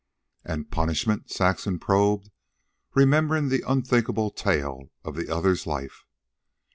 [0.43, 2.31] "And punishment?" Saxon probed,
[2.95, 6.05] remembering the unthinkable tale of the other's life.